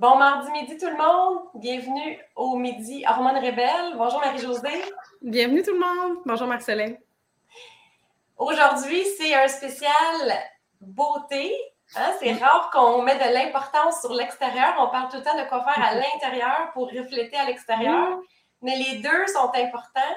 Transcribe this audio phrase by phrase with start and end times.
[0.00, 1.40] Bon mardi midi tout le monde.
[1.56, 3.98] Bienvenue au Midi Hormones Rebelle.
[3.98, 4.82] Bonjour Marie-Josée.
[5.20, 6.22] Bienvenue tout le monde.
[6.24, 6.94] Bonjour Marcelin.
[8.38, 9.92] Aujourd'hui, c'est un spécial
[10.80, 11.54] beauté.
[11.96, 12.12] Hein?
[12.18, 14.74] C'est rare qu'on met de l'importance sur l'extérieur.
[14.78, 18.20] On parle tout le temps de quoi faire à l'intérieur pour refléter à l'extérieur.
[18.62, 20.16] Mais les deux sont importants.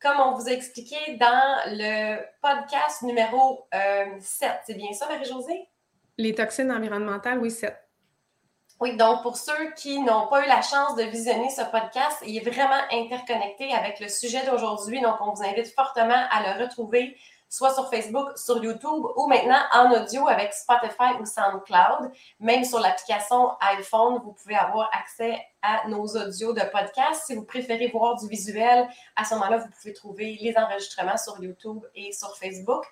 [0.00, 3.74] Comme on vous a expliqué dans le podcast numéro 7.
[3.74, 5.68] Euh, c'est bien ça, Marie-Josée?
[6.16, 7.76] Les toxines environnementales, oui, 7.
[8.80, 12.36] Oui, donc pour ceux qui n'ont pas eu la chance de visionner ce podcast, il
[12.36, 15.00] est vraiment interconnecté avec le sujet d'aujourd'hui.
[15.00, 17.16] Donc, on vous invite fortement à le retrouver
[17.48, 22.12] soit sur Facebook, sur YouTube ou maintenant en audio avec Spotify ou SoundCloud.
[22.38, 27.24] Même sur l'application iPhone, vous pouvez avoir accès à nos audios de podcast.
[27.26, 28.86] Si vous préférez voir du visuel,
[29.16, 32.84] à ce moment-là, vous pouvez trouver les enregistrements sur YouTube et sur Facebook.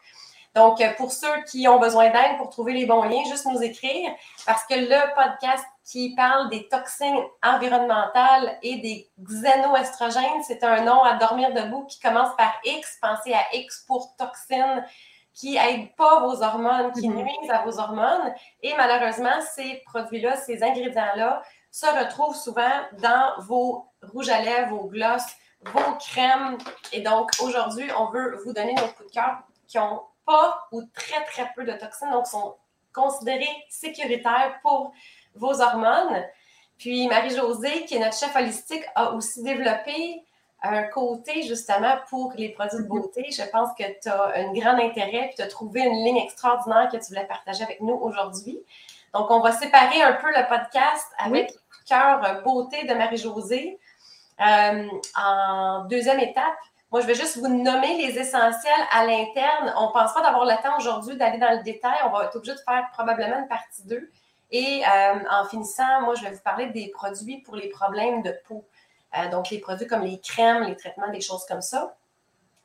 [0.56, 4.10] Donc, pour ceux qui ont besoin d'aide pour trouver les bons liens, juste nous écrire
[4.46, 10.42] parce que le podcast qui parle des toxines environnementales et des xénoestrogènes.
[10.42, 12.98] C'est un nom à dormir debout qui commence par X.
[13.00, 14.84] Pensez à X pour toxines
[15.32, 17.18] qui n'aident pas vos hormones, qui mhm.
[17.18, 18.34] nuisent à vos hormones.
[18.62, 24.88] Et malheureusement, ces produits-là, ces ingrédients-là, se retrouvent souvent dans vos rouges à lèvres, vos
[24.88, 26.58] glosses, vos crèmes.
[26.92, 30.82] Et donc, aujourd'hui, on veut vous donner nos coups de cœur qui n'ont pas ou
[30.94, 32.56] très, très peu de toxines, donc sont
[32.96, 34.92] considérés sécuritaires pour
[35.36, 36.24] vos hormones.
[36.78, 40.22] Puis Marie-Josée, qui est notre chef holistique, a aussi développé
[40.62, 43.26] un côté justement pour les produits de beauté.
[43.30, 46.88] Je pense que tu as un grand intérêt et tu as trouvé une ligne extraordinaire
[46.90, 48.58] que tu voulais partager avec nous aujourd'hui.
[49.14, 53.78] Donc, on va séparer un peu le podcast avec le cœur beauté de Marie-Josée.
[54.40, 56.56] Euh, en deuxième étape,
[56.92, 59.72] moi, je vais juste vous nommer les essentiels à l'interne.
[59.76, 61.98] On ne pense pas d'avoir le temps aujourd'hui d'aller dans le détail.
[62.04, 64.10] On va être obligé de faire probablement une partie 2.
[64.50, 68.34] Et euh, en finissant, moi, je vais vous parler des produits pour les problèmes de
[68.46, 68.64] peau.
[69.16, 71.96] Euh, donc, les produits comme les crèmes, les traitements, des choses comme ça.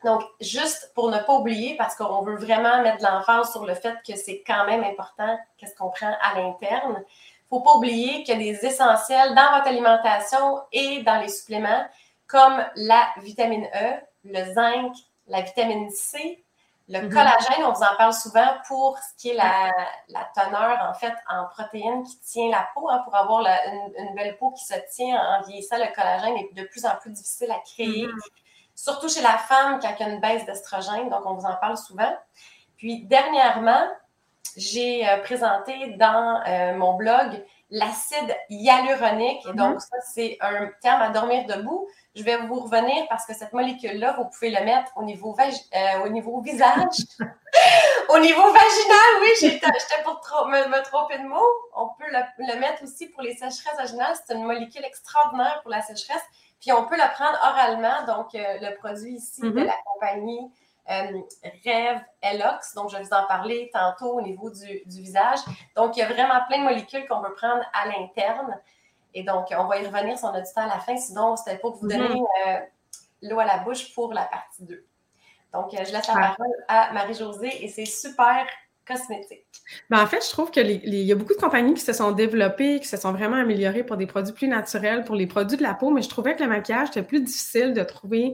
[0.03, 3.75] Donc, juste pour ne pas oublier, parce qu'on veut vraiment mettre de l'emphase sur le
[3.75, 7.03] fait que c'est quand même important qu'est-ce qu'on prend à l'interne.
[7.51, 11.19] Il ne faut pas oublier qu'il y a des essentiels dans votre alimentation et dans
[11.19, 11.85] les suppléments,
[12.25, 13.93] comme la vitamine E,
[14.23, 14.95] le zinc,
[15.27, 16.43] la vitamine C,
[16.91, 17.09] le mhm.
[17.09, 19.71] collagène, on vous en parle souvent pour ce qui est la,
[20.35, 22.89] teneur, en fait, en protéines qui tient la peau.
[22.89, 26.63] Hein, pour avoir une, belle peau qui se tient en vieillissant, le collagène est de
[26.67, 28.07] plus en plus difficile à créer.
[28.07, 28.19] Mhm.
[28.75, 31.09] Surtout chez la femme quand il y a une baisse d'estrogène.
[31.09, 32.13] Donc, on vous en parle souvent.
[32.77, 33.87] Puis, dernièrement,
[34.57, 37.41] j'ai euh, présenté dans euh, mon blog
[37.71, 39.45] l'acide hyaluronique.
[39.47, 39.79] Et donc, mhm.
[39.79, 41.87] ça, c'est un terme à dormir debout.
[42.15, 46.05] Je vais vous revenir parce que cette molécule-là, vous pouvez le mettre au niveau, euh,
[46.05, 46.97] au niveau visage.
[48.09, 49.71] au niveau vaginal, oui, j'étais
[50.03, 51.39] pour me, tromper de mots.
[51.75, 54.15] On peut le, mettre aussi pour les sécheresses vaginales.
[54.27, 56.23] C'est une molécule extraordinaire pour la sécheresse.
[56.59, 58.05] Puis on peut la prendre oralement.
[58.05, 59.63] Donc, euh, le produit ici de mhm.
[59.63, 60.51] la compagnie
[60.89, 61.21] euh,
[61.63, 62.73] Rêve Elox.
[62.73, 65.39] Donc, je vais vous en parler tantôt au niveau du, du visage.
[65.75, 68.57] Donc, il y a vraiment plein de molécules qu'on peut prendre à l'interne.
[69.13, 70.97] Et donc, on va y revenir si on a du temps à la fin.
[70.97, 72.25] Sinon, c'était pour vous donner mhm.
[72.47, 72.59] euh,
[73.23, 74.85] l'eau à la bouche pour la partie 2.
[75.53, 78.45] Donc, euh, je laisse la parole à Marie-Josée et c'est super
[79.89, 82.79] Ben, en fait, je trouve qu'il y a beaucoup de compagnies qui se sont développées,
[82.79, 85.73] qui se sont vraiment améliorées pour des produits plus naturels, pour les produits de la
[85.73, 88.33] peau, mais je trouvais que le maquillage était plus difficile de trouver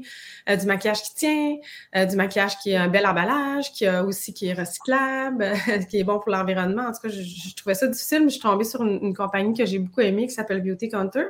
[0.49, 1.55] euh, du maquillage qui tient,
[1.95, 5.53] euh, du maquillage qui a un bel emballage, qui a aussi qui est recyclable,
[5.89, 6.83] qui est bon pour l'environnement.
[6.83, 9.65] En tout cas, je, trouvais ça difficile, mais je suis tombée sur une, compagnie que
[9.65, 11.25] j'ai beaucoup aimée qui s'appelle Beauty Counter.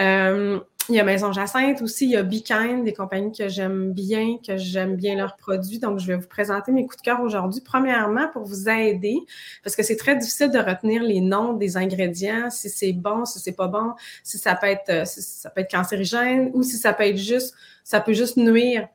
[0.00, 2.42] Euh, il y a Maison Jacinthe aussi, il y a Be
[2.84, 5.78] des compagnies que j'aime bien, que j'aime bien leurs produits.
[5.78, 7.62] Donc, je vais vous présenter mes coups de cœur aujourd'hui.
[7.64, 9.18] Premièrement, pour vous aider,
[9.62, 13.38] parce que c'est très difficile de retenir les noms des ingrédients, si c'est bon, si
[13.38, 16.76] c'est pas bon, si ça peut être, euh, si ça peut être cancérigène ou si
[16.76, 18.88] ça peut être juste, ça peut juste nuire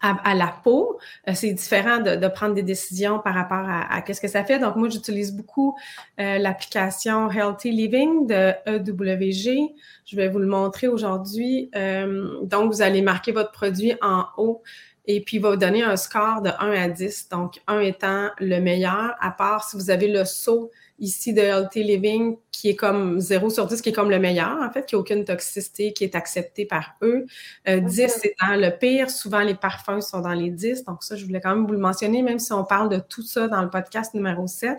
[0.00, 0.98] à, la peau.
[1.28, 4.58] Euh, c'est différent de, prendre des décisions par rapport à, qu'est-ce que ça fait.
[4.58, 5.76] Donc, moi, j'utilise beaucoup
[6.20, 9.74] euh, l'application Healthy Living de EWG.
[10.06, 11.70] Je vais vous le montrer aujourd'hui.
[11.74, 14.62] Euh, donc, vous allez marquer votre produit en haut
[15.10, 17.30] et puis il va vous donner un score de 1 à 10.
[17.30, 21.82] Donc, 1 étant le meilleur, à part si vous avez le saut ici de Healthy
[21.84, 24.96] Living qui est comme 0 sur 10, qui est comme le meilleur, en fait, qui
[24.96, 27.26] n'a aucune toxicité, qui est accepté par eux.
[27.66, 29.10] 10 euh, c'est dans le pire.
[29.10, 30.84] Souvent, les parfums sont dans les 10.
[30.84, 33.22] Donc, ça, je voulais quand même vous le mentionner, même si on parle de tout
[33.22, 34.76] ça dans le podcast numéro 7.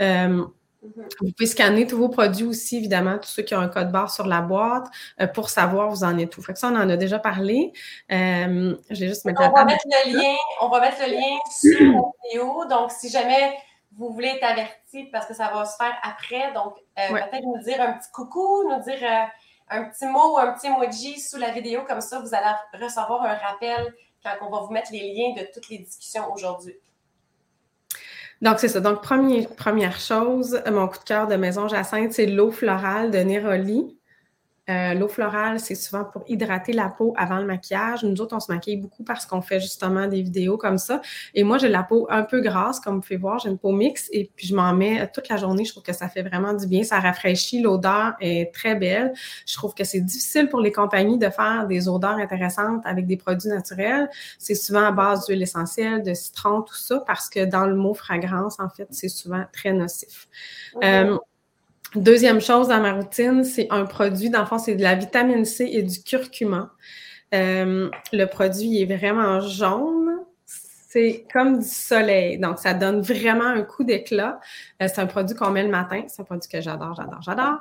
[0.00, 0.48] Euh, mhm.
[1.20, 4.10] vous pouvez scanner tous vos produits aussi, évidemment, tous ceux qui ont un code barre
[4.10, 4.86] sur la boîte,
[5.20, 6.42] euh, pour savoir vous en êtes où.
[6.42, 7.72] Fait que ça, on en a déjà parlé.
[8.10, 11.78] je vais juste mettre on va mettre le lien, on va mettre le lien sur
[11.78, 12.64] la vidéo.
[12.68, 13.52] Donc, si jamais
[13.96, 16.52] vous voulez être averti parce que ça va se faire après.
[16.52, 19.24] Donc, euh, peut-être nous dire un petit coucou, nous dire euh,
[19.70, 21.82] un petit mot ou un petit emoji sous la vidéo.
[21.88, 25.46] Comme ça, vous allez recevoir un rappel quand on va vous mettre les liens de
[25.52, 26.74] toutes les discussions aujourd'hui.
[28.42, 28.80] Donc, c'est ça.
[28.80, 33.96] Donc, première chose, mon coup de cœur de Maison Jacinthe, c'est l'eau florale de Neroli.
[34.70, 38.02] Euh, l'eau florale, c'est souvent pour hydrater la peau avant le maquillage.
[38.02, 41.02] Nous autres, on se maquille beaucoup parce qu'on fait justement des vidéos comme ça.
[41.34, 43.38] Et moi, j'ai la peau un peu grasse, comme vous pouvez voir.
[43.38, 45.64] J'ai une peau mixte et puis je m'en mets toute la journée.
[45.64, 46.82] Je trouve que ça fait vraiment du bien.
[46.82, 47.60] Ça rafraîchit.
[47.60, 49.12] L'odeur est très belle.
[49.46, 53.18] Je trouve que c'est difficile pour les compagnies de faire des odeurs intéressantes avec des
[53.18, 54.08] produits naturels.
[54.38, 57.92] C'est souvent à base d'huile essentielle, de citron, tout ça, parce que dans le mot
[57.92, 60.26] fragrance, en fait, c'est souvent très nocif.
[60.82, 61.18] Euh,
[61.94, 65.44] Deuxième chose dans ma routine, c'est un produit, dans le fond, c'est de la vitamine
[65.44, 66.72] C et du curcuma.
[67.34, 70.18] Euh, le produit est vraiment jaune.
[70.46, 72.38] C'est comme du soleil.
[72.38, 74.38] Donc, ça donne vraiment un coup d'éclat.
[74.80, 76.02] Euh, c'est un produit qu'on met le matin.
[76.06, 77.58] C'est un produit que j'adore, j'adore, j'adore.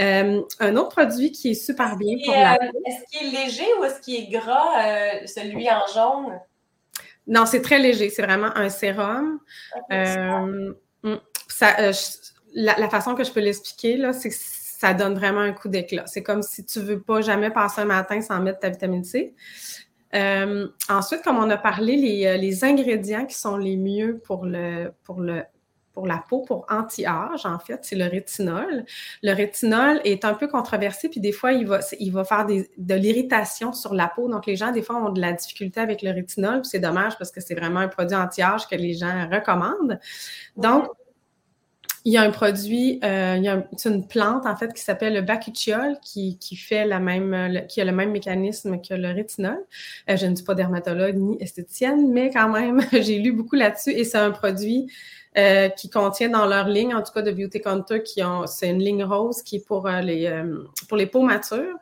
[0.00, 3.84] Euh, un autre produit qui est super bien pour la Est-ce qu'il est léger ou
[3.84, 6.38] est-ce qu'il est gras, celui en jaune?
[7.26, 8.10] Non, c'est très léger.
[8.10, 9.40] C'est vraiment un sérum.
[9.90, 11.16] Mm,
[11.48, 11.92] ça,
[12.54, 16.06] la, façon que je peux l'expliquer, là, c'est que ça donne vraiment un coup d'éclat.
[16.06, 19.04] C'est comme si tu ne veux pas jamais passer un matin sans mettre ta vitamine
[19.04, 19.34] C.
[20.14, 24.92] Euh, ensuite, comme on a parlé, euh, les, ingrédients qui sont les mieux pour, la
[26.28, 28.84] peau, pour anti-âge, en fait, c'est le rétinol.
[29.24, 32.94] Le rétinol est un peu controversé, puis des fois, il va, il va faire de
[32.94, 34.28] l'irritation sur la peau.
[34.28, 37.32] Donc, les gens, des fois, ont de la difficulté avec le rétinol, c'est dommage parce
[37.32, 39.98] que c'est vraiment un produit anti-âge que les gens recommandent.
[40.56, 40.86] Donc,
[42.06, 45.14] il y a un produit, euh, il y a une plante en fait qui s'appelle
[45.14, 49.58] le bakuchiol qui, qui fait la même, qui a le même mécanisme que le rétinol.
[50.10, 53.92] Euh, je ne suis pas dermatologue ni esthéticienne, mais quand même, j'ai lu beaucoup là-dessus
[53.92, 54.86] et c'est un produit
[55.38, 58.68] euh, qui contient dans leur ligne, en tout cas de Beauty Counter, qui ont, c'est
[58.68, 60.30] une ligne rose qui est pour les
[60.88, 61.78] pour les peaux matures.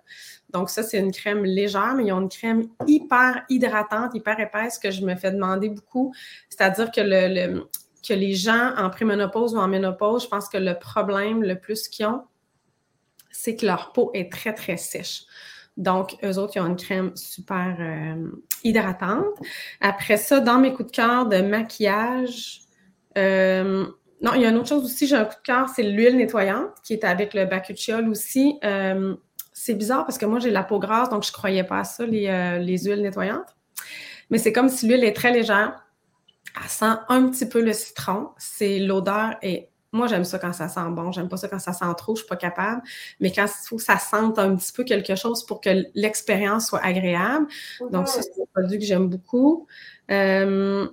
[0.53, 4.79] Donc ça, c'est une crème légère, mais ils ont une crème hyper hydratante, hyper épaisse
[4.79, 6.15] que je me fais demander beaucoup.
[6.51, 7.65] C'est-à-dire que le,
[8.07, 11.89] que les gens en préménopause ou en ménopause, je pense que le problème le plus
[11.89, 12.23] qu'ils ont,
[13.31, 15.23] c'est que leur peau est très, très sèche.
[15.77, 18.31] Donc, eux autres, ils ont une crème super euh,
[18.63, 19.25] hydratante.
[19.81, 22.61] Après ça, dans mes coups de cœur de maquillage,
[23.17, 23.87] euh,
[24.21, 26.17] non, il y a une autre chose aussi, j'ai un coup de cœur, c'est l'huile
[26.17, 28.59] nettoyante qui est avec le bacuchiol aussi.
[28.65, 29.15] Euh,
[29.53, 31.85] c'est bizarre parce que moi, j'ai la peau grasse, donc je ne croyais pas à
[31.85, 33.57] ça, les, les huiles nettoyantes.
[34.31, 35.83] Mais c'est comme si l'huile est très légère
[36.56, 38.31] elle sent un petit peu le citron.
[38.39, 41.12] C'est l'odeur et moi, j'aime ça quand ça sent bon.
[41.12, 42.83] J'aime pas ça quand ça sent trop, je suis pas capable.
[43.21, 46.69] Mais quand il faut que ça sente un petit peu quelque chose pour que l'expérience
[46.69, 47.47] soit agréable.
[47.91, 49.67] Donc, ça, c'est un produit que j'aime beaucoup.
[50.11, 50.89] Euh,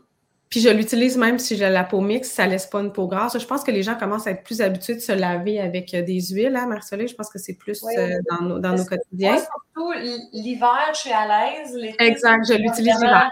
[0.49, 3.37] puis je l'utilise même si j'ai la peau mixte, ça laisse pas une peau grasse.
[3.39, 6.01] Je pense que les gens commencent à être plus habitués de se laver avec euh,
[6.01, 7.07] des huiles, hein, Marcelé?
[7.07, 9.33] Je pense que c'est plus euh, dans, nos, dans nos quotidiens.
[9.33, 11.77] Moi, surtout l'hiver, je suis à l'aise.
[11.99, 13.29] Exact, je l'utilise l'hiver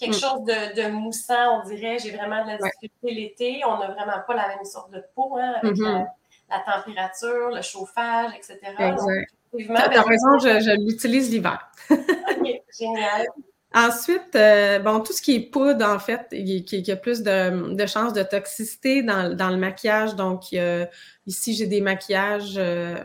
[0.00, 0.18] quelque mm.
[0.18, 1.98] chose de, moussant, on dirait.
[1.98, 3.60] J'ai vraiment de la difficulté l'été.
[3.66, 6.06] On n'a vraiment pas la même sorte de peau hein, avec mm-hmm.
[6.48, 8.58] la, température, le chauffage, etc.
[8.78, 9.30] Exact.
[9.56, 11.70] Tu as raison, je, l'utilise l'hiver.
[11.90, 13.26] OK, génial.
[13.72, 18.12] Ensuite, euh, bon, tout ce qui est poudre, en fait, qui, a plus de, chances
[18.12, 20.16] de toxicité dans, le maquillage.
[20.16, 20.52] Donc,
[21.26, 22.96] ici, j'ai des maquillages euh,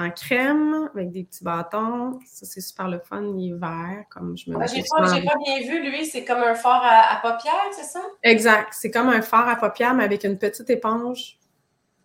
[0.00, 2.18] en crème avec des petits bâtons.
[2.24, 5.90] Ça, c'est super le fun l'hiver, comme je me ouais, J'ai pas, pas, bien vu,
[5.90, 8.00] lui, c'est comme un fard à, paupières, c'est ça?
[8.22, 8.68] Exact.
[8.72, 11.38] C'est comme un fard à paupières, mais avec une petite éponge.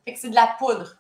[0.05, 0.97] Fait que c'est de la poudre.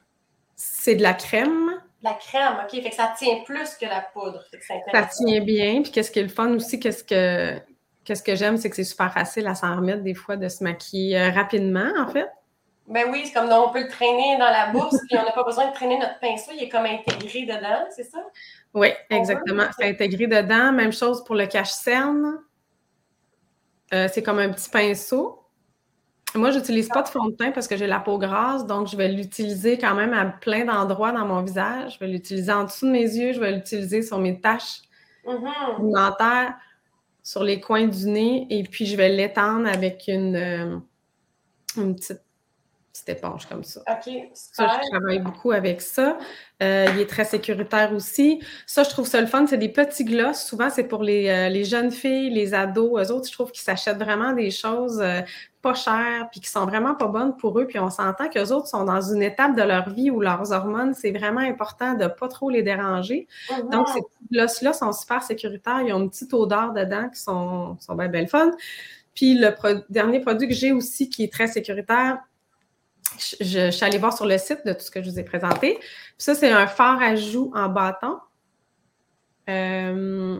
[0.55, 1.71] C'est de la crème.
[2.01, 2.81] La crème, OK.
[2.81, 4.43] Fait que ça tient plus que la poudre.
[4.91, 5.81] ça tient bien.
[5.81, 7.59] Puis qu'est-ce qui est le fun aussi, qu'est-ce que,
[8.05, 10.63] qu'est-ce que j'aime, c'est que c'est super facile à s'en remettre des fois de se
[10.63, 12.29] maquiller euh, rapidement, en fait.
[12.87, 15.43] Ben oui, c'est comme on peut le traîner dans la bourse, puis on n'a pas
[15.43, 18.19] besoin de traîner notre pinceau, il est comme intégré dedans, c'est ça?
[18.75, 19.63] Oui, exactement.
[19.77, 20.71] C'est intégré dedans.
[20.71, 22.39] Même chose pour le cache-cerne.
[23.93, 25.41] Euh, c'est comme un petit pinceau.
[26.35, 28.87] Moi, je n'utilise pas de fond de teint parce que j'ai la peau grasse, donc
[28.89, 31.93] je vais l'utiliser quand même à plein d'endroits dans mon visage.
[31.93, 34.81] Je vais l'utiliser en dessous de mes yeux, je vais l'utiliser sur mes taches
[35.25, 36.55] mm dentaires,
[37.23, 40.77] sur les coins du nez, et puis je vais l'étendre avec une, euh,
[41.77, 42.24] une petite
[42.95, 43.81] petite éponge comme ça.
[43.81, 46.17] OK, Ça, je travaille beaucoup avec ça.
[46.63, 48.41] Euh, il est très sécuritaire aussi.
[48.65, 49.45] Ça, je trouve ça le fun.
[49.47, 50.45] C'est des petits gloss.
[50.45, 53.09] Souvent, c'est pour les, euh, les, jeunes filles, les ados.
[53.09, 55.21] Eux autres, je trouve qu'ils s'achètent vraiment des choses euh,
[55.61, 57.67] pas chères puis qui sont vraiment pas bonnes pour eux.
[57.67, 60.93] Puis on s'entend qu'eux autres sont dans une étape de leur vie où leurs hormones,
[60.93, 63.27] c'est vraiment important de pas trop les déranger.
[63.49, 63.71] Mm-hmm.
[63.71, 65.81] Donc, ces petits gloss-là sont super sécuritaires.
[65.85, 68.51] Ils ont une petite odeur dedans qui sont, sont bien, bien fun.
[69.13, 69.53] Puis le
[69.89, 72.19] dernier produit que j'ai aussi qui est très sécuritaire,
[73.39, 75.79] je, suis allée voir sur le site de tout ce que je vous ai présenté.
[76.17, 78.17] ça, c'est un fard à joues en bâton.
[79.49, 80.39] Euh,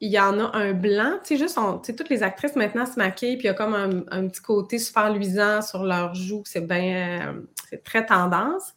[0.00, 3.36] il y en a un blanc, tu sais, juste, toutes les actrices maintenant se maquillent,
[3.36, 7.28] puis il y a comme un, petit côté super luisant sur leurs joues, c'est bien,
[7.28, 8.74] euh, c'est très tendance.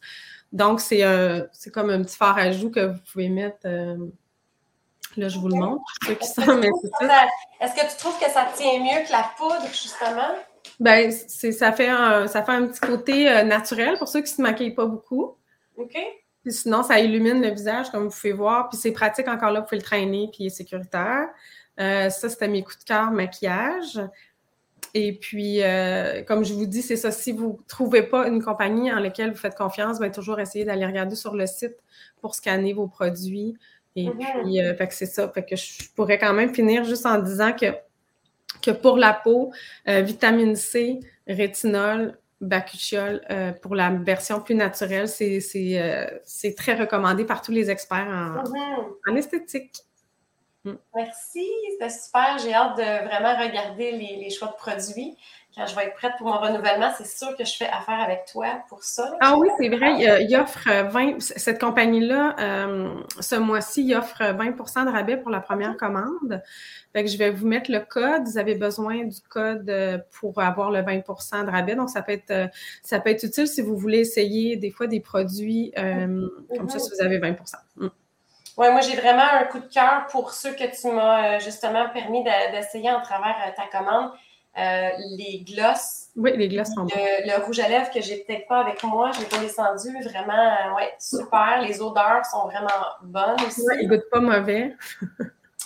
[0.52, 1.00] Donc, c'est
[1.72, 3.60] comme un petit fard à joues que vous pouvez mettre.
[3.64, 3.96] Euh,
[5.16, 5.82] là, je vous le montre.
[6.08, 10.34] Est-ce que tu trouves que ça tient mieux que la poudre, justement?
[10.80, 14.36] Ben, ça fait, un, ça fait un petit côté euh, naturel pour ceux qui ne
[14.36, 15.36] se maquillent pas beaucoup.
[15.76, 15.96] OK.
[16.42, 18.68] Puis sinon, ça illumine le visage, comme vous pouvez voir.
[18.68, 21.28] Puis c'est pratique encore là, vous pouvez le traîner, puis il est sécuritaire.
[21.78, 24.00] Euh, ça, c'était mes coups de cœur maquillage.
[24.94, 27.10] Et puis, euh, comme je vous dis, c'est ça.
[27.12, 30.64] Si vous ne trouvez pas une compagnie en laquelle vous faites confiance, bien, toujours essayer
[30.64, 31.76] d'aller regarder sur le site
[32.20, 33.56] pour scanner vos produits.
[33.94, 34.42] Et mm-hmm.
[34.42, 35.28] puis, fait que c'est ça.
[35.28, 37.66] Fait que je pourrais quand même finir juste en disant que
[38.62, 39.52] que pour la peau,
[39.88, 47.24] euh, vitamine C, rétinol, bacuchiol, euh, pour la version plus naturelle, euh, c'est très recommandé
[47.24, 48.08] par tous les experts
[49.06, 49.76] en, esthétique.
[50.64, 50.72] Mm.
[50.94, 52.38] Merci, c'était super.
[52.38, 55.16] J'ai hâte de vraiment regarder les choix de produits
[55.54, 58.24] quand je vais être prête pour mon renouvellement, c'est sûr que je fais affaire avec
[58.30, 59.16] toi pour ça.
[59.20, 60.22] Ah oui, c'est vrai.
[60.22, 65.40] Il, offre 20, cette compagnie-là, euh, ce mois-ci, il offre 20 de rabais pour la
[65.40, 66.42] première commande.
[66.94, 68.22] Fait que je vais vous mettre le code.
[68.24, 71.74] Vous avez besoin du code euh, pour avoir le 20 de rabais.
[71.74, 72.46] Donc, ça peut être, euh,
[72.82, 76.90] ça peut être utile si vous voulez essayer des fois des produits comme ça, si
[76.90, 77.36] vous avez 20
[77.76, 77.88] mm.
[78.58, 82.24] Oui, moi, j'ai vraiment un coup de cœur pour ceux que tu m'as justement permis
[82.24, 84.12] d'essayer en travers ta commande.
[84.58, 86.08] Euh, les glosses.
[86.14, 89.10] Oui, les glosses sont le, le rouge à lèvres que j'ai peut-être pas avec moi,
[89.14, 89.96] je l'ai pas descendu.
[90.04, 91.62] Vraiment, euh, ouais, super.
[91.62, 92.68] Les odeurs sont vraiment
[93.02, 93.62] bonnes aussi.
[93.66, 94.76] Oui, ils goûtent pas mauvais.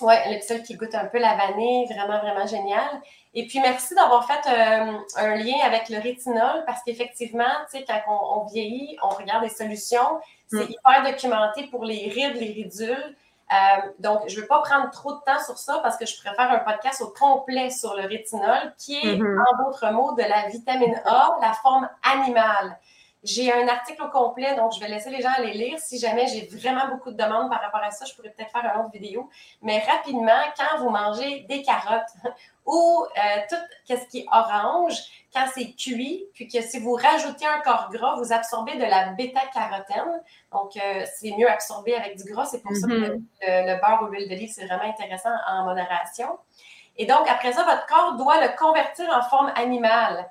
[0.01, 3.03] oui, l'épisode qui goûte un peu la vanille, vraiment, vraiment génial.
[3.35, 7.85] Et puis, merci d'avoir fait euh, un lien avec le rétinol parce qu'effectivement, tu sais,
[7.85, 10.21] quand on, vieillit, on regarde des solutions.
[10.47, 10.71] C'est mm.
[10.71, 13.17] hyper documenté pour les rides, les ridules.
[13.53, 16.17] Euh, donc, je ne veux pas prendre trop de temps sur ça parce que je
[16.17, 19.39] préfère un podcast au complet sur le rétinol, qui est, mm-hmm.
[19.39, 22.79] en d'autres mots, de la vitamine A, la forme animale.
[23.23, 25.79] J'ai un article au complet, donc je vais laisser les gens aller lire.
[25.79, 28.65] Si jamais j'ai vraiment beaucoup de demandes par rapport à ça, je pourrais peut-être faire
[28.65, 29.29] une autre vidéo.
[29.63, 32.13] Mais rapidement, quand vous mangez des carottes
[32.67, 33.57] ou euh, tout
[33.89, 34.95] ce qui est orange,
[35.33, 39.09] quand c'est cuit, puis que si vous rajoutez un corps gras, vous absorbez de la
[39.15, 40.23] bêta-carotène.
[40.53, 42.45] Donc, euh, c'est mieux absorbé avec du gras.
[42.45, 43.23] C'est pour ça que mm-hmm.
[43.43, 46.39] le, beurre ou l'huile d'olive, c'est vraiment intéressant en modération.
[46.97, 50.31] Et donc, après ça, votre corps doit le convertir en forme animale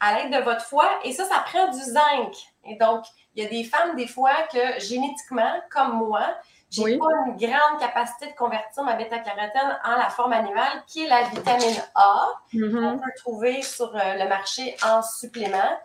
[0.00, 0.90] à l'aide de votre foie.
[1.04, 2.34] Et ça, ça prend du zinc.
[2.64, 6.26] Et donc, il y a des femmes, des fois, que génétiquement, comme moi,
[6.70, 11.08] j'ai pas une grande capacité de convertir ma bêta-carotène en la forme animale, qui est
[11.08, 12.72] la vitamine A, mm-hmm.
[12.72, 15.78] qu'on peut trouver sur euh, le marché en supplément.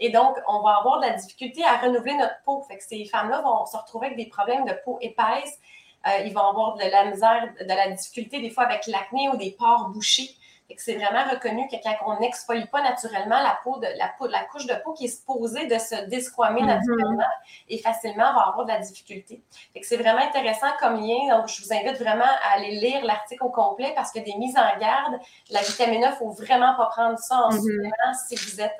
[0.00, 2.62] Et donc, on va avoir de la difficulté à renouveler notre peau.
[2.62, 5.58] Fait que ces femmes-là vont se retrouver avec des problèmes de peau épaisse.
[6.06, 9.36] Euh, ils vont avoir de la misère, de la difficulté des fois avec l'acné ou
[9.36, 10.30] des pores bouchés
[10.76, 14.44] c'est vraiment reconnu que quand on n'exfolie pas naturellement la peau, de, la peau, la
[14.44, 16.66] couche de peau qui est supposée de se desquamer mm-hmm.
[16.66, 17.24] naturellement
[17.68, 19.42] et facilement va avoir de la difficulté.
[19.82, 21.36] c'est vraiment intéressant comme lien.
[21.36, 24.56] Donc, je vous invite vraiment à aller lire l'article au complet parce que des mises
[24.58, 25.18] en garde,
[25.50, 27.62] la vitamine A, il ne faut vraiment pas prendre ça en mm-hmm.
[27.62, 28.76] supplément si vous êtes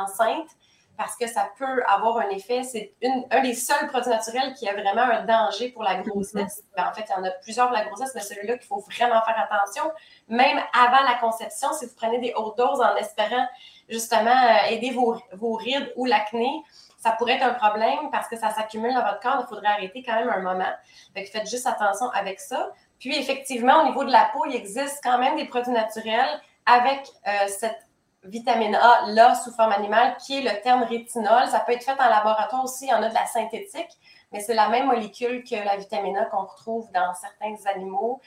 [0.00, 0.48] enceinte
[0.96, 2.62] parce que ça peut avoir un effet.
[2.62, 2.94] C'est
[3.30, 6.62] un des seuls produits naturels qui a vraiment un danger pour la grossesse.
[6.62, 6.76] Mm-hmm.
[6.76, 8.80] Ben, en fait, il y en a plusieurs pour la grossesse, mais celui-là qu'il faut
[8.80, 9.84] vraiment faire attention.
[10.28, 13.46] Même avant la conception, si vous prenez des hautes doses en espérant
[13.88, 16.62] justement euh, aider vos, vos rides ou l'acné,
[16.98, 19.44] ça pourrait être un problème parce que ça s'accumule dans votre corps.
[19.44, 20.72] Il faudrait arrêter quand même un moment.
[21.14, 22.72] Fait faites juste attention avec ça.
[22.98, 27.06] Puis effectivement, au niveau de la peau, il existe quand même des produits naturels avec
[27.26, 27.85] euh, cette
[28.28, 31.46] vitamine A là sous forme animale, qui est le terme rétinol.
[31.48, 33.90] Ça peut être fait en laboratoire aussi, il y en a de la synthétique,
[34.32, 38.20] mais c'est la même molécule que la vitamine A qu'on retrouve dans certains animaux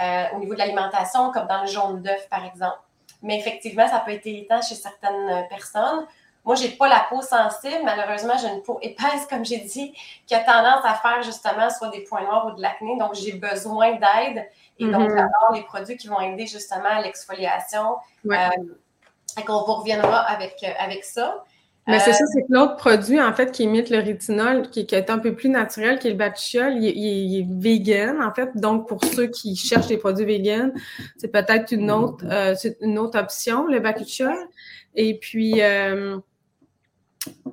[0.00, 2.78] euh, au niveau de l'alimentation, comme dans le jaune d'œuf, par exemple.
[3.22, 6.06] Mais effectivement, ça peut être irritant chez certaines personnes.
[6.44, 7.82] Moi, je n'ai pas la peau sensible.
[7.84, 9.94] Malheureusement, j'ai une peau épaisse, comme j'ai dit,
[10.26, 12.96] qui a tendance à faire justement soit des points noirs ou de l'acné.
[12.98, 14.48] Donc, j'ai besoin d'aide.
[14.78, 15.16] Et donc, mm-hmm.
[15.16, 17.96] j'adore les produits qui vont aider justement à l'exfoliation.
[18.26, 18.48] Euh,
[19.46, 21.44] qu'on vous reviendra avec, euh, avec ça.
[21.86, 24.80] Mais c'est ça, euh, c'est que l'autre produit, en fait, qui imite le rétinol, qui,
[24.80, 28.50] est un peu plus naturel, qui est le batichiol, il, est vegan, en fait.
[28.54, 30.72] Donc, pour ceux qui cherchent des produits vegan,
[31.16, 34.36] c'est peut-être une autre, euh, une autre option, le batichiol.
[34.94, 35.60] Et puis,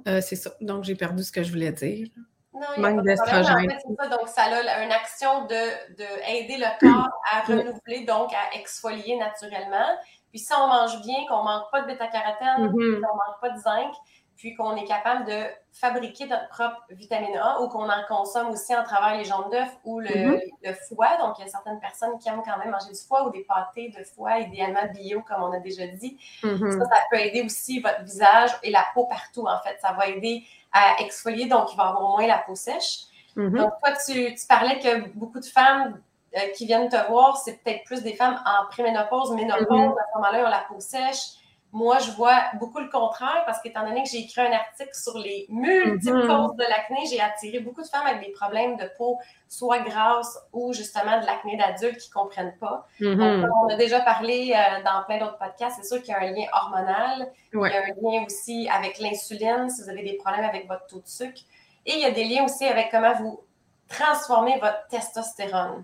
[0.05, 0.51] c'est ça.
[0.61, 2.07] Donc, j'ai perdu ce que je voulais dire.
[2.53, 3.55] Non, il Manque d'estrogène.
[3.55, 4.07] En fait, ça.
[4.07, 9.15] Donc, ça a une action de, de aider le corps à renouveler, donc à exfolier
[9.17, 9.95] naturellement.
[10.37, 12.71] Puis si on mange bien, qu'on ne manque pas de bêta-carotène, mm-hmm.
[12.71, 13.91] qu'on ne manque pas de zinc,
[14.35, 18.75] puis qu'on est capable de fabriquer notre propre vitamine A ou qu'on en consomme aussi
[18.75, 20.39] en travers les jambes d'œuf ou mm-hmm.
[20.63, 21.17] le, foie.
[21.17, 23.45] Donc, il y a certaines personnes qui aiment quand même manger du foie ou des
[23.45, 26.19] pâtés de foie, idéalement bio, comme on a déjà dit.
[26.43, 26.71] Mm-hmm.
[26.71, 29.79] Ça, ça peut aider aussi votre visage et la peau partout, en fait.
[29.81, 33.05] Ça va aider à exfolier, donc il va avoir moins la peau sèche.
[33.35, 35.99] Donc, toi, tu, tu, parlais que beaucoup de femmes
[36.35, 40.17] euh, qui viennent te voir, c'est peut-être plus des femmes en préménopause, ménopause, à ce
[40.17, 41.37] moment-là, ils ont la peau sèche
[41.73, 45.17] moi, je vois beaucoup le contraire parce qu'étant donné que j'ai écrit un article sur
[45.17, 46.27] les multiples mhm.
[46.27, 49.19] causes de l'acné, j'ai attiré beaucoup de femmes avec des problèmes de peau,
[49.49, 52.87] soit grasse ou justement de l'acné d'adultes qui ne comprennent pas.
[53.01, 53.47] Mhm.
[53.63, 56.31] on a déjà parlé euh, dans plein d'autres podcasts, c'est sûr qu'il y a un
[56.31, 60.45] lien hormonal, il y a un lien aussi avec l'insuline, si vous avez des problèmes
[60.45, 61.41] avec votre taux de sucre,
[61.85, 63.41] et il y a des liens aussi avec comment vous
[63.89, 65.83] transformez votre testostérone.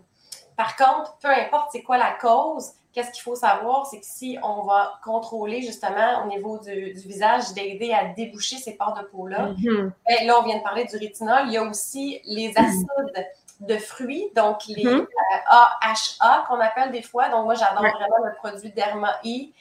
[0.55, 4.37] Par contre, peu importe c'est quoi la cause, qu'est-ce qu'il faut savoir, c'est que si
[4.43, 9.49] on va contrôler justement au niveau du, visage, d'aider à déboucher ces pores de peau-là,
[9.49, 9.91] mm-hmm.
[10.07, 12.65] ben, là, on vient de parler du rétinol, il y a aussi les mm-hmm.
[12.65, 13.27] acides
[13.61, 16.47] de fruits, donc les AHA mm-hmm.
[16.47, 17.29] qu'on appelle des fois.
[17.29, 19.51] Donc, moi, j'adore vraiment le produit Derma E,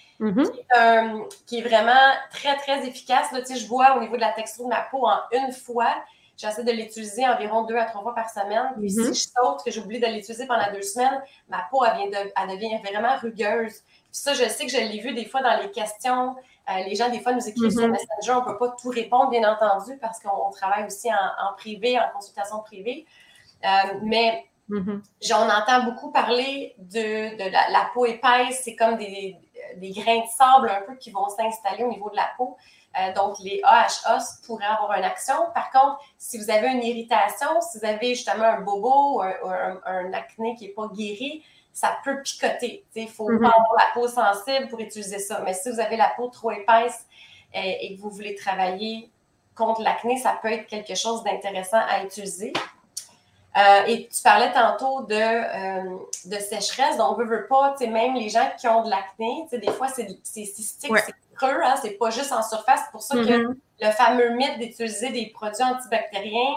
[1.47, 3.33] qui, est, vraiment très, très efficace.
[3.33, 5.95] Là, je vois au niveau de la texture de ma peau en une fois,
[6.43, 8.75] J'essaie de l'utiliser environ deux à trois fois par semaine.
[8.77, 9.15] Puis si mhm.
[9.15, 12.49] je saute, que j'oublie de l'utiliser pendant deux semaines, ma peau, elle, vient de, elle
[12.49, 13.75] devient vraiment rugueuse.
[13.75, 16.35] Puis ça, je sais que je l'ai vu des fois dans les questions.
[16.69, 17.93] Euh, les gens, des fois, nous écrivent sur mhm.
[17.93, 18.33] Messenger.
[18.33, 22.11] On ne peut pas tout répondre, bien entendu, parce qu'on travaille aussi en, privé, en
[22.13, 23.07] consultation privée.
[23.65, 25.01] Euh, mais mhm.
[25.23, 28.63] j'en entends beaucoup parler de, de la, peau épaisse.
[28.65, 29.37] C'est comme des,
[29.77, 32.57] des grains de sable un peu qui vont s'installer au niveau de la peau.
[32.99, 35.35] Euh, donc, les AHA pourraient avoir une action.
[35.55, 40.13] Par contre, si vous avez une irritation, si vous avez justement un bobo ou un,
[40.13, 42.85] acné qui n'est pas guéri, ça peut picoter.
[42.95, 43.41] Il faut mm-hmm.
[43.41, 45.41] pas avoir la peau sensible pour utiliser ça.
[45.45, 47.07] Mais si vous avez la peau trop épaisse
[47.55, 49.11] euh, et, que vous voulez travailler
[49.55, 52.53] contre l'acné, ça peut être quelque chose d'intéressant à utiliser.
[53.55, 58.31] Euh, et tu parlais tantôt de, de sécheresse, donc on ne veut pas, même les
[58.31, 62.33] gens qui ont de l'acné, des fois c'est cystique, c'est creux, hein, c'est pas juste
[62.33, 62.81] en surface.
[62.85, 63.57] C'est pour ça que mm-hmm.
[63.81, 66.57] le fameux mythe d'utiliser des produits antibactériens,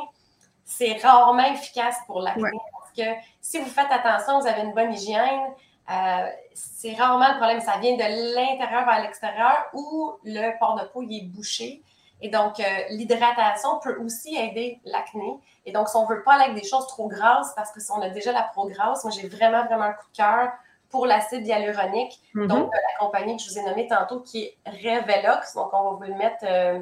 [0.64, 2.50] c'est rarement efficace pour l'acné.
[2.72, 5.42] Parce que si vous faites attention, vous avez une bonne hygiène,
[5.90, 7.62] euh, c'est rarement le problème.
[7.62, 11.82] Ça vient de l'intérieur vers l'extérieur ou le port de peau il est bouché.
[12.22, 15.38] Et donc, euh, l'hydratation peut aussi aider l'acné.
[15.66, 17.80] Et donc, si on ne veut pas aller avec des choses trop grasses, parce que
[17.80, 20.50] si on a déjà la pro grasse, moi, j'ai vraiment, vraiment un coup de cœur
[20.90, 22.48] pour l'acide hyaluronique, mm-hmm.
[22.48, 25.56] donc la compagnie que je vous ai nommée tantôt qui est Revelox.
[25.56, 26.80] Donc, on va vous le mettre euh,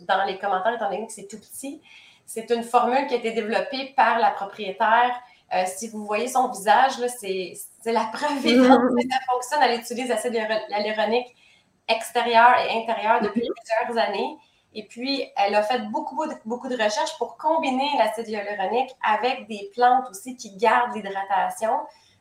[0.00, 1.80] dans les commentaires étant donné que c'est tout petit.
[2.26, 5.14] C'est une formule qui a été développée par la propriétaire.
[5.54, 8.94] Euh, si vous voyez son visage, c'est la preuve mm-hmm.
[8.94, 9.62] que ça fonctionne.
[9.62, 11.34] Elle utilise l'acide hyaluronique
[11.86, 13.86] extérieur et intérieur depuis mm-hmm.
[13.86, 14.36] plusieurs années.
[14.74, 19.70] Et puis, elle a fait beaucoup, beaucoup de recherches pour combiner l'acide hyaluronique avec des
[19.72, 21.78] plantes aussi qui gardent l'hydratation.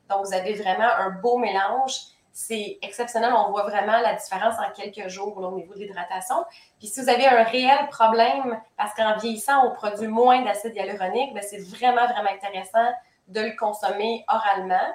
[0.10, 1.94] Donc, vous avez vraiment un beau mélange.
[2.32, 3.34] C'est exceptionnel.
[3.36, 6.36] On voit vraiment la différence en quelques jours au niveau de l'hydratation.
[6.78, 11.34] Puis, si vous avez un réel problème, parce qu'en vieillissant, on produit moins d'acide hyaluronique,
[11.34, 12.92] ben, c'est vraiment, vraiment intéressant
[13.28, 14.94] de le consommer oralement.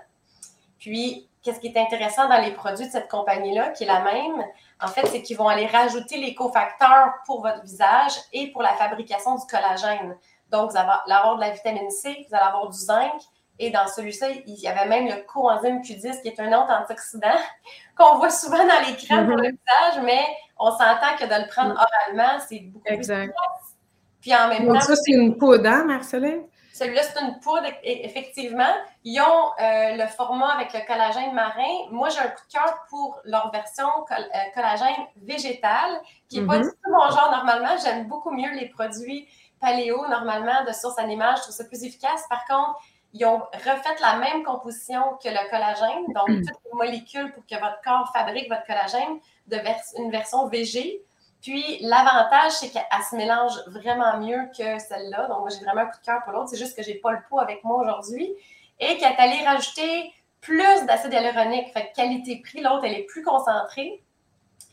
[0.79, 4.45] Puis, qu'est-ce qui est intéressant dans les produits de cette compagnie-là, qui est la même,
[4.81, 8.75] en fait, c'est qu'ils vont aller rajouter les cofacteurs pour votre visage et pour la
[8.75, 10.17] fabrication du collagène.
[10.51, 13.13] Donc, vous allez avoir de la vitamine C, vous allez avoir du zinc,
[13.59, 17.39] et dans celui-ci, il y avait même le coenzyme Q10, qui est un autre antioxydant
[17.97, 19.57] qu'on voit souvent dans les crèmes pour le mhm.
[19.57, 20.23] visage, mais
[20.59, 23.27] on s'entend que de le prendre oralement, c'est beaucoup exact.
[23.27, 23.77] plus
[24.21, 26.45] Puis en même Donc, ça, c'est une poudre, hein, Marceline?
[26.79, 28.73] Celui-là, c'est une poudre, effectivement.
[29.03, 31.89] Ils ont euh, le format avec le collagène marin.
[31.91, 34.15] Moi, j'ai un coup de cœur pour leur version euh,
[34.55, 36.65] collagène végétal, qui n'est pas mhm.
[36.65, 37.77] du tout mon genre normalement.
[37.83, 39.27] J'aime beaucoup mieux les produits
[39.61, 41.35] paléo, normalement, de source animale.
[41.39, 42.25] Je trouve ça plus efficace.
[42.29, 42.79] Par contre,
[43.13, 46.47] ils ont refait la même composition que le collagène, donc mm.
[46.47, 49.59] toutes les molécules pour que votre corps fabrique votre collagène de
[49.99, 51.03] une version VG.
[51.49, 55.29] Puis l'avantage, c'est qu'elle se mélange vraiment mieux que celle-là.
[55.29, 56.51] Donc, moi, j'ai vraiment un coup de cœur pour l'autre.
[56.51, 58.31] C'est juste que je n'ai pas le pot avec moi aujourd'hui.
[58.79, 61.73] Et qu'elle est allée rajouter plus d'acide hyaluronique.
[61.73, 64.05] Fait qualité-prix, l'autre, elle est plus concentrée.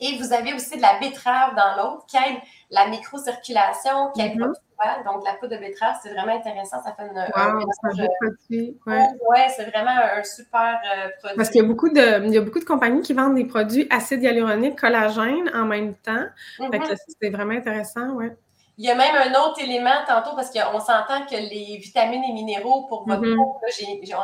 [0.01, 4.37] Et vous avez aussi de la betterave dans l'autre qui aide la microcirculation, qui aide
[4.79, 5.03] mm-hmm.
[5.05, 6.77] Donc, la poudre de betterave, c'est vraiment intéressant.
[6.83, 7.17] Ça fait une.
[7.17, 8.77] Wow, un produit.
[8.85, 11.37] Ouais, c'est vraiment un super euh, produit.
[11.37, 13.45] Parce qu'il y a beaucoup de, il y a beaucoup de compagnies qui vendent des
[13.45, 16.25] produits acide hyaluronique, collagène en même temps.
[16.59, 16.95] Mm-hmm.
[17.21, 18.35] c'est vraiment intéressant, ouais.
[18.77, 22.33] Il y a même un autre élément tantôt parce qu'on s'entend que les vitamines et
[22.33, 23.35] minéraux pour votre mm-hmm.
[23.35, 23.61] peau,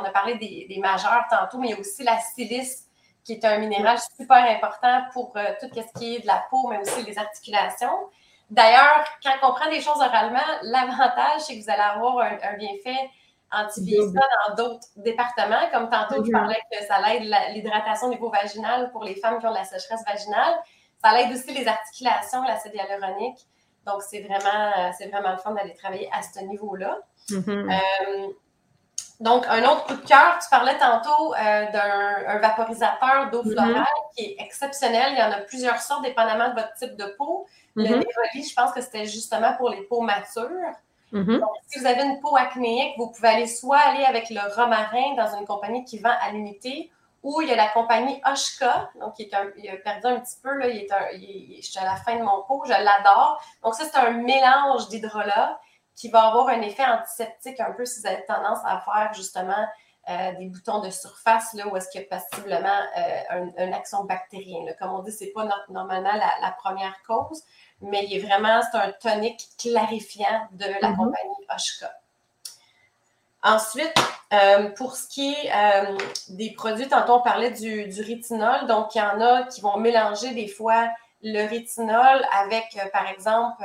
[0.01, 2.85] on a parlé des, des, majeurs tantôt, mais il y a aussi la silice
[3.23, 6.67] qui est un minéral super important pour euh, tout ce qui est de la peau,
[6.69, 8.09] mais aussi les articulations.
[8.51, 13.09] D'ailleurs, quand on prend des choses oralement, l'avantage, c'est que vous allez avoir un, bienfait
[13.49, 15.69] anti-vieillissant dans d'autres départements.
[15.71, 19.47] Comme tantôt, je parlais que ça aide l'hydratation au niveau vaginal pour les femmes qui
[19.47, 20.55] ont de la sécheresse vaginale.
[21.01, 23.39] Ça aide aussi les articulations, l'acide hyaluronique.
[23.87, 26.99] Donc, c'est vraiment, c'est vraiment le fun d'aller travailler à ce niveau-là.
[27.29, 27.71] Mm-hmm.
[27.71, 28.27] Euh,
[29.21, 33.51] donc, un autre coup de cœur, tu parlais tantôt euh, d'un vaporisateur d'eau mm-hmm.
[33.51, 35.13] florale qui est exceptionnel.
[35.13, 37.45] Il y en a plusieurs sortes, dépendamment de votre type de peau.
[37.75, 38.03] Le mm
[38.33, 40.49] je pense que c'était justement pour les peaux matures.
[41.13, 41.39] Mm-hmm.
[41.39, 45.13] Donc, si vous avez une peau acnéique, vous pouvez aller soit aller avec le romarin
[45.15, 49.13] dans une compagnie qui vend à l'unité, ou il y a la compagnie Oshka, donc
[49.19, 52.23] il, a perdu un petit peu, là, il est, je suis à la fin de
[52.23, 53.39] mon pot, je l'adore.
[53.63, 55.59] Donc, ça, c'est un mélange d'hydrolat
[56.01, 59.67] qui va avoir un effet antiseptique un peu si vous avez tendance à faire justement
[60.09, 64.03] euh, des boutons de surface là, où est-ce qu'il y a possiblement euh, une action
[64.05, 64.75] bactérienne.
[64.79, 67.43] Comme on dit, ce n'est pas normalement la, première cause,
[67.81, 70.95] mais il est vraiment, c'est un tonique clarifiant de la mm-hmm.
[70.95, 71.91] compagnie Oshka.
[73.43, 73.93] Ensuite,
[74.33, 75.97] euh, pour ce qui est
[76.29, 79.77] des produits, tantôt on parlait du, du, rétinol, donc il y en a qui vont
[79.77, 80.89] mélanger des fois
[81.21, 83.63] le rétinol avec, par exemple,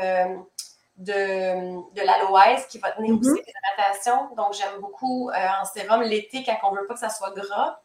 [0.99, 3.45] de, de l'aloès qui va tenir aussi mm-hmm.
[3.47, 4.35] l'hydratation.
[4.37, 7.35] Donc, j'aime beaucoup euh, en sérum l'été quand on ne veut pas que ça soit
[7.35, 7.81] gras.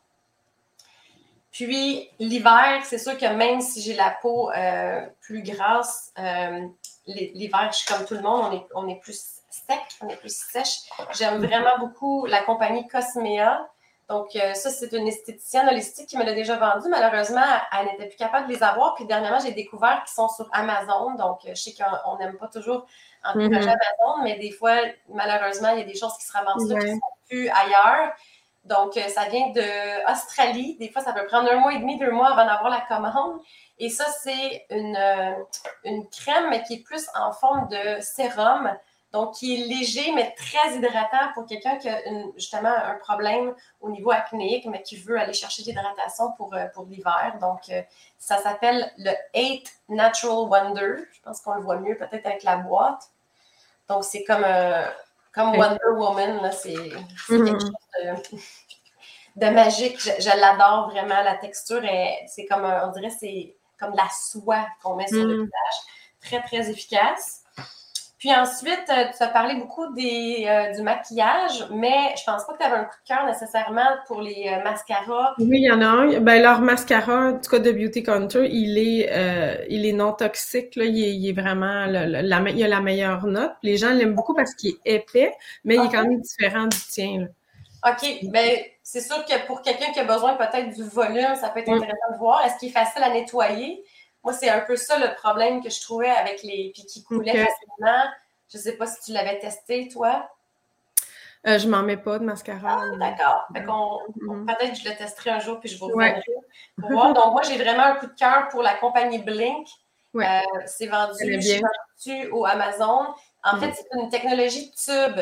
[1.52, 6.66] Puis, l'hiver, c'est sûr que même si j'ai la peau euh, plus grasse, euh,
[7.06, 10.16] l'hiver, je suis comme tout le monde, on est, on est plus sec, on est
[10.16, 10.80] plus sèche.
[11.12, 13.70] J'aime vraiment beaucoup la compagnie Cosmea.
[14.12, 16.90] Donc, ça, c'est une esthéticienne holistique qui me l'a déjà vendu.
[16.90, 17.46] Malheureusement,
[17.80, 18.94] elle n'était plus capable de les avoir.
[18.96, 21.16] Puis, dernièrement, j'ai découvert qu'ils sont sur Amazon.
[21.16, 22.86] Donc, je sais qu'on n'aime pas toujours
[23.24, 24.76] en mm Amazon, mais des fois,
[25.08, 28.12] malheureusement, il y a des choses qui se ramassent là qui ne sont plus ailleurs.
[28.66, 30.78] Donc, euh, ça vient d'Australie.
[30.80, 33.40] Des fois, ça peut prendre un mois et demi, deux mois avant d'avoir la commande.
[33.80, 35.34] Et ça, c'est une, euh,
[35.84, 38.76] une crème, mais qui est plus en forme de sérum.
[39.14, 42.00] Donc, qui est léger, mais très hydratant pour quelqu'un qui a
[42.38, 46.86] justement un problème au niveau acnéique, mais qui veut aller chercher l'hydratation pour, euh, pour
[46.86, 47.36] l'hiver.
[47.42, 47.82] Donc, euh,
[48.18, 51.04] ça s'appelle le 8 Natural Wonder.
[51.12, 53.12] Je pense qu'on le voit mieux peut-être avec la boîte.
[53.90, 54.86] Donc, c'est comme, euh,
[55.34, 56.50] comme Wonder Woman.
[56.54, 56.98] C'est quelque
[57.34, 57.60] mm-hmm.
[57.60, 58.32] chose
[59.36, 60.00] de, magique.
[60.00, 61.22] Je, l'adore vraiment.
[61.22, 61.82] La texture,
[62.28, 65.44] c'est comme, on dirait, c'est comme de la soie qu'on met sur le mm-hmm.
[65.44, 65.76] visage.
[66.22, 67.42] Très, très efficace.
[68.22, 72.54] Puis ensuite, euh, tu as parlé beaucoup des, euh, du maquillage, mais je pense pas
[72.54, 75.34] que tu avais un coup de cœur nécessairement pour les euh, mascaras.
[75.40, 76.20] Oui, il y en a un.
[76.20, 80.76] Ben, leur mascara, en tout cas de Beauty Counter, il est, il est non toxique.
[80.76, 80.86] Là.
[80.86, 83.54] Il, est, vraiment, la, il a la meilleure note.
[83.64, 85.34] Les gens l'aiment beaucoup parce qu'il est épais,
[85.66, 87.28] mais il est quand même différent du tien.
[87.88, 88.20] OK.
[88.26, 91.70] Ben, c'est sûr que pour quelqu'un qui a besoin peut-être du volume, ça peut être
[91.70, 92.46] intéressant de voir.
[92.46, 93.84] Est-ce qu'il est facile à nettoyer?
[94.24, 96.72] Moi, c'est un peu ça le problème que je trouvais avec les.
[96.74, 98.04] Puis qui coulait facilement.
[98.52, 100.30] Je ne sais pas si tu l'avais testé, toi.
[101.48, 102.84] Euh, je m'en mets pas de mascara.
[102.84, 103.48] Ah, d'accord.
[103.54, 104.46] Mm-hmm.
[104.46, 106.22] Peut-être que je le testerai un jour puis je vous reviendrai
[106.80, 107.14] pour voir.
[107.14, 109.68] Donc, moi, j'ai vraiment un coup de cœur pour la compagnie Blink.
[110.16, 113.08] Euh, c'est vendu, au Amazon.
[113.44, 113.74] En fait, mm.
[113.76, 115.20] c'est une technologie tube.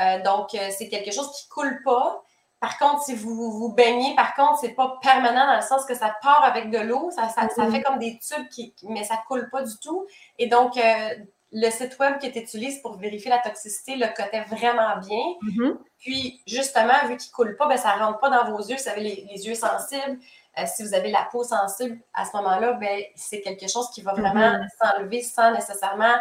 [0.00, 2.22] Euh, donc, euh, c'est quelque chose qui ne coule pas.
[2.60, 5.94] Par contre, si vous vous baignez, par contre, c'est pas permanent dans le sens que
[5.94, 7.70] ça part avec de l'eau, ça, ça, mm-hmm.
[7.70, 10.06] fait comme des tubes, qui, mais ça coule pas du tout.
[10.38, 11.08] Et donc, euh,
[11.52, 15.24] le site web qui est utilisé pour vérifier la toxicité le cotait vraiment bien.
[15.42, 15.76] Mm-hmm.
[15.98, 18.76] Puis, justement, vu qu'il coule pas, ben, ça rentre pas dans vos yeux.
[18.76, 20.18] Vous avez les, yeux sensibles.
[20.58, 24.02] Euh, si vous avez la peau sensible, à ce moment-là, ben, c'est quelque chose qui
[24.02, 24.68] va vraiment mm-hmm.
[24.78, 26.14] s'enlever sans nécessairement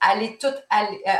[0.00, 1.12] aller tout, aller, euh,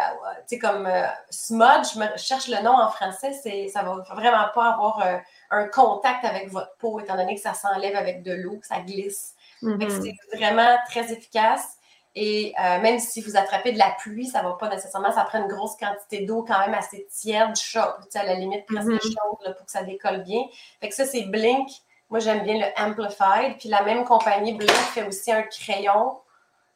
[0.48, 4.48] tu sais, comme euh, smudge, je cherche le nom en français, c'est, ça va vraiment
[4.54, 5.16] pas avoir euh,
[5.50, 8.80] un contact avec votre peau, étant donné que ça s'enlève avec de l'eau, que ça
[8.80, 9.34] glisse.
[9.62, 10.02] Mm-hmm.
[10.02, 11.76] C'est vraiment très efficace.
[12.18, 15.38] Et même si vous attrapez de la pluie, ça ne va pas nécessairement, ça prend
[15.38, 19.02] une grosse quantité d'eau quand même assez tiède, chaude, à la limite presque mm-hmm.
[19.02, 20.40] chaude pour que ça décolle bien.
[20.80, 21.68] Fait que ça, c'est Blink.
[22.08, 23.58] Moi, j'aime bien le Amplified.
[23.58, 26.16] Puis la même compagnie, Blink, fait aussi un crayon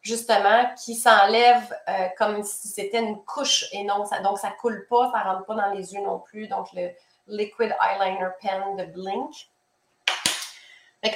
[0.03, 4.87] justement, qui s'enlève euh, comme si c'était une couche et non, ça, donc ça coule
[4.89, 6.49] pas, ça rentre pas dans les yeux non plus.
[6.49, 6.91] Donc, le
[7.27, 9.51] Liquid Eyeliner Pen de Blink.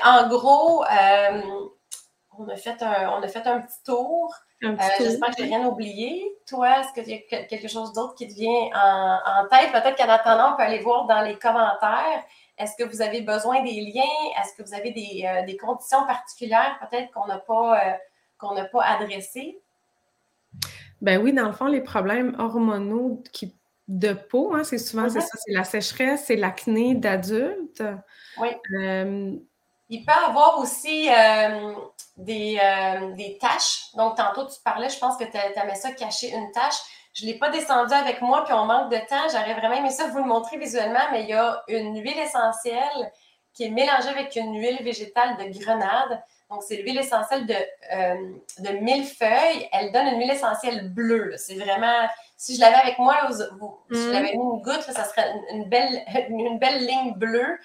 [0.04, 1.42] en gros, euh,
[2.38, 4.34] on, a fait un, on a fait un petit tour.
[4.62, 6.38] Euh, j'espère que je n'ai rien oublié.
[6.46, 9.72] Toi, est-ce qu'il y a quelque chose d'autre qui te vient en, tête?
[9.72, 12.24] Peut-être qu'en attendant, on peut aller voir dans les commentaires.
[12.56, 14.02] Est-ce que vous avez besoin des liens?
[14.40, 17.98] Est-ce que vous avez des, des conditions particulières peut-être qu'on n'a pas
[18.38, 19.60] qu'on n'a pas adressé?
[21.00, 23.54] Ben oui, dans le fond, les problèmes hormonaux qui,
[23.88, 25.22] de peau, hein, c'est souvent c'est mm-hmm.
[25.22, 27.82] ça, c'est la sécheresse, c'est l'acné d'adulte.
[28.38, 28.48] Oui.
[28.78, 29.36] Euh,
[29.90, 31.74] il peut avoir aussi euh,
[32.16, 33.94] des, euh, des taches.
[33.94, 36.76] Donc, tantôt, tu parlais, je pense que tu aimais ça cacher une tache.
[37.12, 39.28] Je ne l'ai pas descendu avec moi, puis on manque de temps.
[39.30, 43.12] J'aurais vraiment aimé ça vous le montrer visuellement, mais il y a une huile essentielle
[43.52, 46.22] qui est mélangée avec une huile végétale de grenade.
[46.54, 48.14] Donc, c'est l'huile essentielle de, euh,
[48.60, 49.68] de millefeuille.
[49.72, 51.34] Elle donne une huile essentielle bleue.
[51.36, 52.08] C'est vraiment.
[52.36, 53.42] Si je l'avais avec moi, si
[53.90, 54.12] je mm.
[54.12, 57.58] l'avais mis une goutte, ça serait une belle, une belle ligne bleue.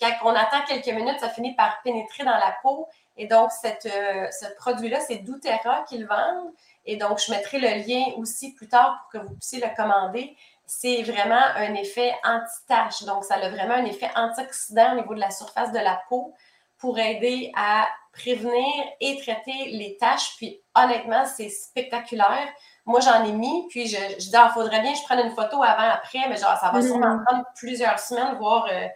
[0.00, 2.88] Quand on attend quelques minutes, ça finit par pénétrer dans la peau.
[3.16, 6.50] Et donc, cette, euh, ce produit-là, c'est doTERRA qu'ils vendent.
[6.84, 10.36] Et donc, je mettrai le lien aussi plus tard pour que vous puissiez le commander.
[10.66, 13.04] C'est vraiment un effet anti-tache.
[13.04, 16.34] Donc, ça a vraiment un effet antioxydant au niveau de la surface de la peau
[16.78, 20.36] pour aider à prévenir et traiter les taches.
[20.36, 22.48] Puis, honnêtement, c'est spectaculaire.
[22.84, 25.20] Moi, j'en ai mis, puis je, je dis, il ah, faudrait bien que je prenne
[25.26, 28.88] une photo avant-après, mais genre, ça va sûrement prendre plusieurs semaines, voire euh,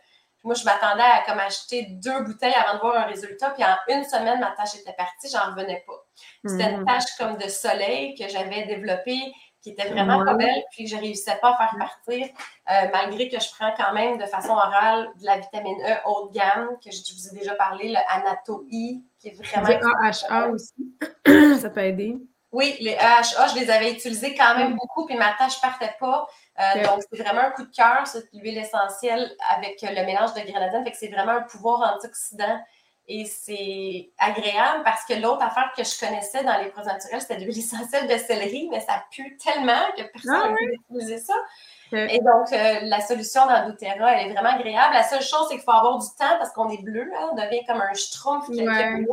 [0.47, 3.51] moi, je m'attendais à comme acheter deux bouteilles avant de voir un résultat.
[3.51, 6.07] Puis en une semaine, ma tâche était partie, j'en revenais pas.
[6.47, 6.87] C'était une mm.
[6.87, 9.21] tâche comme de soleil que j'avais développée,
[9.67, 12.27] qui était vraiment pas belle, puis que je réussissais pas à faire partir,
[12.71, 16.29] euh, malgré que je prends quand même de façon orale de la vitamine E haut
[16.29, 19.67] de gamme, que je vous ai déjà parlé, le Anato I, qui est vraiment.
[19.67, 20.95] Le AHA aussi.
[21.61, 22.17] Ça peut aider.
[22.53, 26.29] Oui, les EHA, je les avais utilisés quand même beaucoup, puis ma tâche partait pas.
[26.61, 30.41] Euh, donc, c'est vraiment un coup de cœur, cette huile essentielle avec le mélange de
[30.49, 30.85] grenadine.
[30.85, 32.61] Fait que c'est vraiment un pouvoir antioxydant
[33.09, 37.39] et c'est agréable parce que l'autre affaire que je connaissais dans les produits naturels, c'était
[37.39, 41.35] l'huile essentielle de céleri, mais ça pue tellement que personne ah, utilisé ça.
[41.93, 44.95] Et donc, euh, la solution dans doTERRA, elle est vraiment agréable.
[44.95, 47.37] La seule chose, c'est qu'il faut avoir du temps parce qu'on est bleu, hein, on
[47.37, 49.09] devient comme un schtroumpf quelques minutes.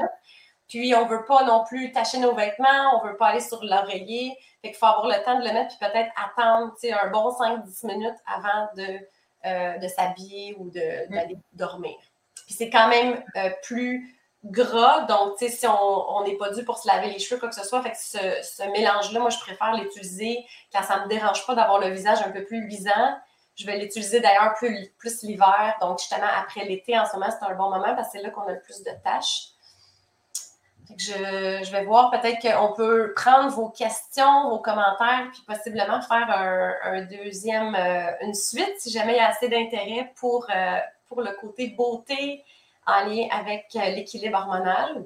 [0.67, 3.41] Puis, on ne veut pas non plus tacher nos vêtements, on ne veut pas aller
[3.41, 4.36] sur l'oreiller.
[4.63, 7.86] Fait qu'il faut avoir le temps de le mettre, puis peut-être attendre un bon 5-10
[7.86, 8.97] minutes avant de,
[9.45, 11.97] euh, de s'habiller ou d'aller dormir.
[12.45, 16.88] Puis c'est quand même euh, plus gras, donc si on n'est pas dû pour se
[16.88, 20.45] laver les cheveux, quoi que ce soit, fait que ce, mélange-là, moi, je préfère l'utiliser
[20.73, 23.17] quand ça ne me dérange pas d'avoir le visage un peu plus luisant.
[23.56, 27.45] Je vais l'utiliser d'ailleurs plus, plus l'hiver, donc justement après l'été, en ce moment, c'est
[27.45, 29.49] un bon moment parce que c'est là qu'on a le plus de tâches.
[30.97, 36.29] Je, vais voir peut-être qu'on peut prendre vos questions, vos commentaires, puis possiblement faire
[36.84, 40.79] un, deuxième, euh, une suite si jamais il y a assez d'intérêt pour, euh,
[41.13, 42.43] pour le côté beauté
[42.86, 45.06] en lien avec euh, l'équilibre hormonal.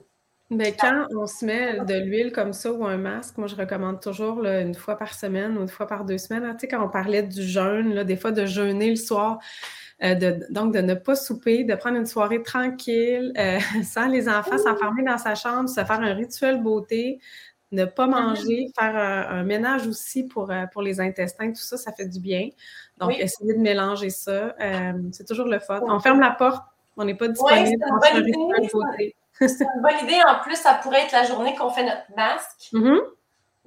[0.49, 4.01] Mais quand on se met de l'huile comme ça ou un masque, moi je recommande
[4.01, 6.49] toujours une fois par semaine ou une fois par deux semaines.
[6.53, 9.39] Tu sais, quand on parlait du jeûne, là, des fois de jeûner le soir,
[10.03, 14.57] euh, donc, de ne pas souper, de prendre une soirée tranquille, euh, sans les enfants,
[14.57, 17.19] s'enfermer dans sa chambre, se faire un rituel beauté,
[17.71, 18.09] ne pas mm-hmm.
[18.09, 22.19] manger, faire un, ménage aussi pour, euh, pour les intestins, tout ça, ça fait du
[22.19, 22.49] bien.
[22.97, 24.55] Donc, essayer de mélanger ça,
[25.11, 25.81] c'est toujours le fun.
[25.83, 26.63] On ferme la porte,
[26.95, 29.15] on n'est pas disponible pour faire un rituel beauté.
[29.39, 30.19] C'est une bonne idée.
[30.27, 32.71] En plus, ça pourrait être la journée qu'on fait notre masque.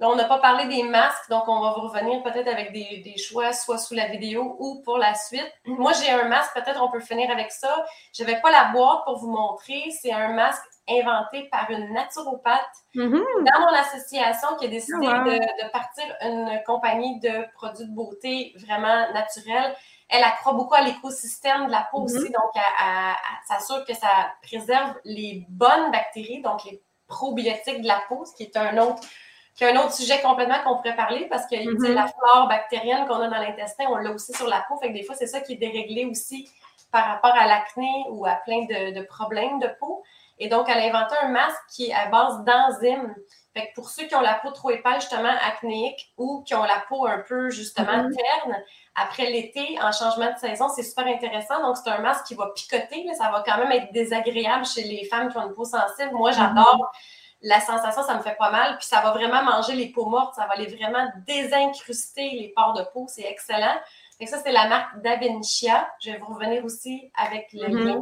[0.01, 3.17] Mm-hmm on n'a pas parlé des masques, donc on va vous revenir peut-être avec des,
[3.17, 5.51] choix, soit sous la vidéo ou pour la suite.
[5.65, 7.85] Moi, j'ai un masque, peut-être on peut finir avec ça.
[8.13, 9.83] Je n'avais pas la boîte pour vous montrer.
[10.01, 12.61] C'est un masque inventé par une naturopathe
[12.95, 13.11] mm-hmm.
[13.11, 18.53] dans mon association qui a décidé ah, de, partir une compagnie de produits de beauté
[18.57, 19.75] vraiment naturels.
[20.09, 22.17] Elle accroît beaucoup à l'écosystème de la peau mm-hmm.
[22.17, 23.13] aussi, donc elle
[23.47, 28.43] s'assure que ça préserve les bonnes bactéries, donc les probiotiques de la peau, ce qui
[28.43, 29.01] est un autre
[29.55, 31.93] qui un autre sujet complètement qu'on pourrait parler parce que mm-hmm.
[31.93, 34.77] la flore bactérienne qu'on a dans l'intestin, on l'a aussi sur la peau.
[34.77, 36.49] Fait que des fois, c'est ça qui est déréglé aussi
[36.91, 40.03] par rapport à l'acné ou à plein de, problèmes de peau.
[40.39, 43.13] Et donc, elle a inventé un masque qui est à base d'enzymes.
[43.53, 46.63] Fait que pour ceux qui ont la peau trop épaisse, justement, acnéique, ou qui ont
[46.63, 48.15] la peau un peu, justement, mm-hmm.
[48.15, 48.57] terne,
[48.95, 51.61] après l'été, en changement de saison, c'est super intéressant.
[51.61, 53.05] Donc, c'est un masque qui va picoter.
[53.13, 56.11] ça va quand même être désagréable chez les femmes qui ont une peau sensible.
[56.13, 56.77] Moi, j'adore.
[56.77, 58.77] Mm-hmm la sensation, ça me fait pas mal.
[58.77, 60.35] Puis ça va vraiment manger les peaux mortes.
[60.35, 63.05] Ça va aller vraiment désincruster les pores de peau.
[63.07, 63.75] C'est excellent.
[64.19, 65.89] Et ça, c'est la marque Davincia.
[66.03, 67.83] Je vais vous revenir aussi avec le mm-hmm.
[67.85, 68.01] lien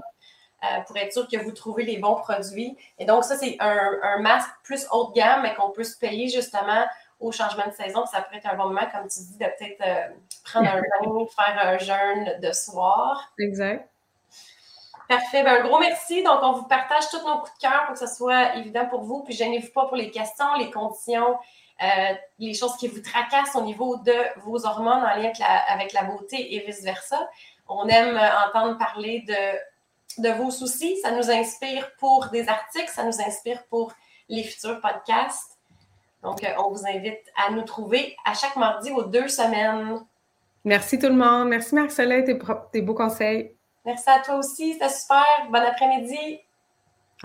[0.63, 2.77] euh, pour être sûr que vous trouvez les bons produits.
[2.97, 6.27] Et donc, ça, c'est un, masque plus haut de gamme, mais qu'on peut se payer
[6.27, 6.85] justement
[7.21, 8.05] au changement de saison.
[8.05, 11.25] ça pourrait être un bon moment, comme tu dis, de peut-être euh, prendre un bain,
[11.33, 13.33] faire un jeûne de soir.
[13.39, 13.89] Exact.
[15.09, 15.41] Parfait.
[15.41, 16.21] Ben, un gros merci.
[16.21, 19.01] Donc, on vous partage tous nos coups de cœur pour que ce soit évident pour
[19.01, 19.23] vous.
[19.23, 21.35] Puis, gênez-vous pas pour les questions, les conditions,
[21.81, 25.31] euh, les choses qui vous tracassent au niveau de vos hormones en lien
[25.67, 27.27] avec la, beauté et vice-versa.
[27.67, 30.99] On aime entendre parler de, vos soucis.
[31.01, 33.91] Ça nous inspire pour des articles, ça nous inspire pour
[34.27, 35.57] les futurs podcasts.
[36.21, 40.05] Donc, euh, on vous invite à nous trouver à chaque mardi aux deux semaines.
[40.63, 41.47] Merci tout le monde.
[41.47, 42.25] Merci Marc-Soleil,
[42.71, 43.55] tes beaux conseils.
[43.89, 45.25] Merci à toi aussi, c'était super.
[45.49, 46.39] Bon après-midi.